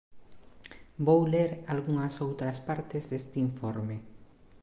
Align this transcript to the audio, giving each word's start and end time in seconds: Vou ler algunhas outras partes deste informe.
Vou 1.05 1.21
ler 1.33 1.49
algunhas 1.73 2.15
outras 2.27 2.57
partes 2.67 3.03
deste 3.11 3.37
informe. 3.47 3.97